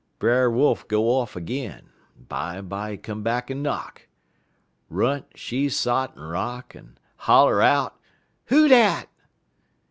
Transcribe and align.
"Brer 0.17 0.49
Wolf 0.49 0.87
go 0.87 1.09
off 1.11 1.35
'g'in, 1.35 1.73
en 2.17 2.25
bimeby 2.27 2.93
he 2.93 2.97
come 2.97 3.21
back 3.21 3.51
en 3.51 3.61
knock. 3.61 4.07
Runt 4.89 5.27
she 5.35 5.69
sot 5.69 6.17
en 6.17 6.23
rock, 6.23 6.75
en 6.75 6.97
holler 7.17 7.61
out: 7.61 7.99
"'Who 8.45 8.67
dat?' 8.67 9.09